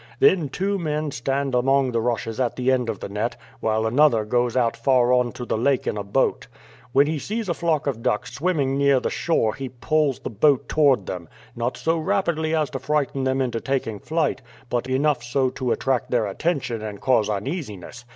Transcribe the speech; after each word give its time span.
Then 0.19 0.49
two 0.49 0.79
men 0.79 1.11
stand 1.11 1.53
among 1.53 1.91
the 1.91 2.01
rushes 2.01 2.39
at 2.39 2.55
the 2.55 2.71
ends 2.71 2.89
of 2.89 3.01
the 3.01 3.07
net, 3.07 3.35
while 3.59 3.85
another 3.85 4.25
goes 4.25 4.57
out 4.57 4.75
far 4.75 5.13
on 5.13 5.31
to 5.33 5.45
the 5.45 5.59
lake 5.59 5.85
in 5.85 5.95
a 5.95 6.01
boat. 6.03 6.47
When 6.91 7.05
he 7.05 7.19
sees 7.19 7.47
a 7.47 7.53
flock 7.53 7.85
of 7.85 8.01
ducks 8.01 8.33
swimming 8.33 8.79
near 8.79 8.99
the 8.99 9.11
shore 9.11 9.53
he 9.53 9.69
poles 9.69 10.17
the 10.17 10.31
boat 10.31 10.67
toward 10.67 11.05
them; 11.05 11.29
not 11.55 11.77
so 11.77 11.99
rapidly 11.99 12.55
as 12.55 12.71
to 12.71 12.79
frighten 12.79 13.25
them 13.25 13.41
into 13.41 13.61
taking 13.61 13.99
flight, 13.99 14.41
but 14.71 14.87
enough 14.89 15.21
so 15.21 15.51
to 15.51 15.71
attract 15.71 16.09
their 16.09 16.25
attention 16.25 16.81
and 16.81 16.99
cause 16.99 17.29
uneasiness. 17.29 18.03